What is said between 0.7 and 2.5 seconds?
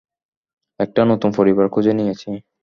একটা নতুন পরিবার খুঁজে নিয়েছি।